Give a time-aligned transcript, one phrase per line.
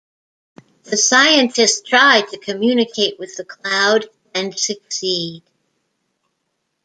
[0.85, 5.43] The scientists try to communicate with the cloud, and succeed.